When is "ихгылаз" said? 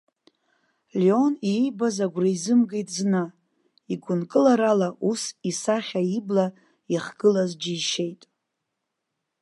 6.95-7.51